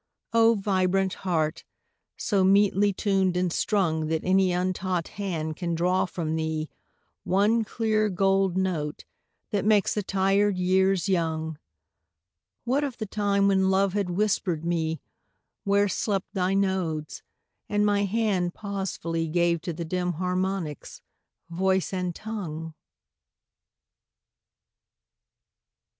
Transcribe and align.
O 0.33 0.55
vibrant 0.55 1.13
heart! 1.21 1.63
so 2.17 2.43
metely 2.43 2.91
tuned 2.91 3.37
and 3.37 3.53
strung 3.53 4.07
That 4.07 4.23
any 4.23 4.51
untaught 4.51 5.09
hand 5.09 5.57
can 5.57 5.75
draw 5.75 6.05
from 6.05 6.35
thee 6.35 6.71
One 7.23 7.63
clear 7.63 8.09
gold 8.09 8.57
note 8.57 9.05
that 9.51 9.63
makes 9.63 9.93
the 9.93 10.01
tired 10.01 10.57
years 10.57 11.07
young 11.07 11.59
What 12.63 12.83
of 12.83 12.97
the 12.97 13.05
time 13.05 13.47
when 13.47 13.69
Love 13.69 13.93
had 13.93 14.09
whispered 14.09 14.65
me 14.65 15.01
Where 15.65 15.87
slept 15.87 16.33
thy 16.33 16.55
nodes, 16.55 17.21
and 17.69 17.85
my 17.85 18.05
hand 18.05 18.55
pausefully 18.55 19.27
Gave 19.27 19.61
to 19.61 19.71
the 19.71 19.85
dim 19.85 20.13
harmonics 20.13 21.03
voice 21.51 21.93
and 21.93 22.15
tongue? 22.15 22.73